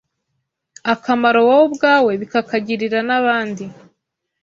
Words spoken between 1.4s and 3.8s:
wowe ubwawe bikakagirira n’abandi.